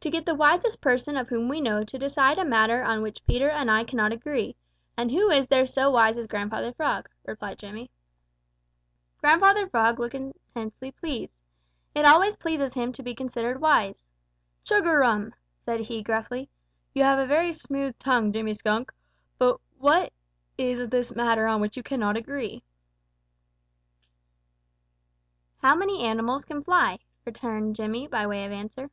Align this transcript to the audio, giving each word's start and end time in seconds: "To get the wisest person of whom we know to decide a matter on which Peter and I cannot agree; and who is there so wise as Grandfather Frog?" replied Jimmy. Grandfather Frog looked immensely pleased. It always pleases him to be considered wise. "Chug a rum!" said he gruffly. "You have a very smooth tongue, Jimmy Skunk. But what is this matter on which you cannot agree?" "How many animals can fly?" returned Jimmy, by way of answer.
"To 0.00 0.10
get 0.10 0.26
the 0.26 0.34
wisest 0.34 0.82
person 0.82 1.16
of 1.16 1.30
whom 1.30 1.48
we 1.48 1.58
know 1.58 1.82
to 1.82 1.98
decide 1.98 2.36
a 2.36 2.44
matter 2.44 2.82
on 2.84 3.00
which 3.00 3.24
Peter 3.24 3.48
and 3.48 3.70
I 3.70 3.82
cannot 3.82 4.12
agree; 4.12 4.54
and 4.94 5.10
who 5.10 5.30
is 5.30 5.46
there 5.46 5.64
so 5.64 5.90
wise 5.90 6.18
as 6.18 6.26
Grandfather 6.26 6.74
Frog?" 6.74 7.08
replied 7.24 7.58
Jimmy. 7.58 7.90
Grandfather 9.16 9.66
Frog 9.66 9.98
looked 9.98 10.14
immensely 10.14 10.90
pleased. 10.92 11.40
It 11.94 12.04
always 12.04 12.36
pleases 12.36 12.74
him 12.74 12.92
to 12.92 13.02
be 13.02 13.14
considered 13.14 13.62
wise. 13.62 14.06
"Chug 14.64 14.84
a 14.86 14.90
rum!" 14.92 15.32
said 15.64 15.80
he 15.80 16.02
gruffly. 16.02 16.50
"You 16.92 17.02
have 17.04 17.18
a 17.18 17.24
very 17.24 17.54
smooth 17.54 17.98
tongue, 17.98 18.34
Jimmy 18.34 18.52
Skunk. 18.52 18.92
But 19.38 19.58
what 19.78 20.12
is 20.58 20.90
this 20.90 21.14
matter 21.16 21.46
on 21.46 21.62
which 21.62 21.74
you 21.74 21.82
cannot 21.82 22.18
agree?" 22.18 22.62
"How 25.62 25.74
many 25.74 26.02
animals 26.04 26.44
can 26.44 26.62
fly?" 26.62 26.98
returned 27.24 27.76
Jimmy, 27.76 28.06
by 28.06 28.26
way 28.26 28.44
of 28.44 28.52
answer. 28.52 28.90